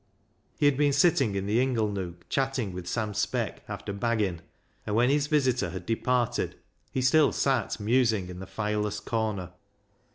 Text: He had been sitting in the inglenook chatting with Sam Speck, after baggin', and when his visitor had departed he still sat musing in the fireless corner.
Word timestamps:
He 0.57 0.65
had 0.65 0.77
been 0.77 0.93
sitting 0.93 1.35
in 1.35 1.45
the 1.45 1.59
inglenook 1.61 2.27
chatting 2.27 2.73
with 2.73 2.87
Sam 2.87 3.13
Speck, 3.13 3.61
after 3.67 3.93
baggin', 3.93 4.39
and 4.83 4.95
when 4.95 5.11
his 5.11 5.27
visitor 5.27 5.69
had 5.69 5.85
departed 5.85 6.55
he 6.91 7.03
still 7.03 7.31
sat 7.31 7.79
musing 7.79 8.27
in 8.27 8.39
the 8.39 8.47
fireless 8.47 8.99
corner. 8.99 9.51